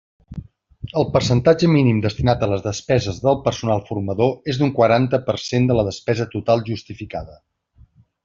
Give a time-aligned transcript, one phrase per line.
[1.01, 5.71] El percentatge mínim destinat a les despeses del personal formador és d'un quaranta per cent
[5.73, 7.37] de la despesa total justificada.